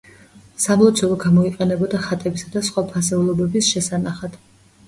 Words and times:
სამლოცველო 0.63 1.17
გამოიყენებოდა 1.25 1.99
ხატებისა 2.07 2.49
და 2.57 2.65
სხვა 2.71 2.85
ფასეულობების 2.95 3.71
შესანახად. 3.77 4.43